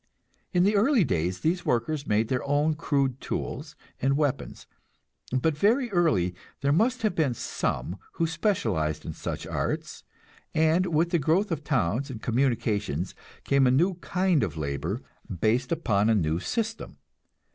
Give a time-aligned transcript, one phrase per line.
[0.51, 4.65] In the early days these workers made their own crude tools and weapons;
[5.31, 10.03] but very early there must have been some who specialized in such arts,
[10.55, 15.71] and with the growth of towns and communications came a new kind of labor, based
[15.71, 16.97] upon a new system.